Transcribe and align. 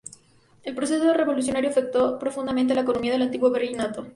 El 0.63 0.73
proceso 0.73 1.13
revolucionario 1.13 1.69
afectó 1.69 2.17
profundamente 2.17 2.73
a 2.73 2.75
la 2.75 2.81
economía 2.81 3.11
del 3.11 3.21
antiguo 3.21 3.51
Virreinato. 3.51 4.07